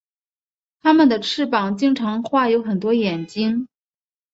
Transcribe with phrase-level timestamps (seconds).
[0.81, 3.67] 他们的翅膀经常画有很多眼睛。